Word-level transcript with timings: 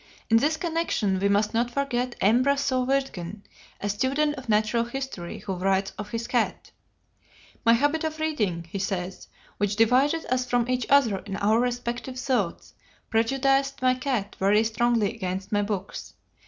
In 0.31 0.37
this 0.37 0.57
connection 0.57 1.19
we 1.19 1.29
must 1.29 1.53
not 1.53 1.69
forget 1.69 2.15
M. 2.21 2.41
Brasseur 2.43 2.83
Wirtgen, 2.87 3.43
a 3.79 3.87
student 3.87 4.33
of 4.33 4.49
natural 4.49 4.83
history 4.85 5.37
who 5.37 5.53
writes 5.53 5.91
of 5.95 6.09
his 6.09 6.25
cat: 6.25 6.71
"My 7.63 7.73
habit 7.73 8.03
of 8.03 8.17
reading," 8.19 8.63
he 8.71 8.79
says, 8.79 9.27
"which 9.59 9.75
divided 9.75 10.25
us 10.33 10.43
from 10.43 10.67
each 10.67 10.87
other 10.89 11.19
in 11.19 11.35
our 11.35 11.59
respective 11.59 12.17
thoughts, 12.17 12.73
prejudiced 13.11 13.83
my 13.83 13.93
cat 13.93 14.35
very 14.39 14.63
strongly 14.63 15.13
against 15.13 15.51
my 15.51 15.61
books. 15.61 16.15